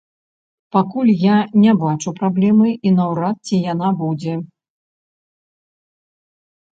[0.75, 4.33] Пакуль я не бачу праблемы і наўрад ці яна будзе.